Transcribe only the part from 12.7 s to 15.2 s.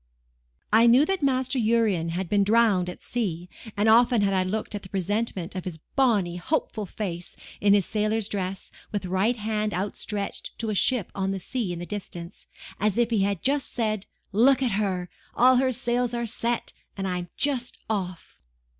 as if he had just said, "Look at her!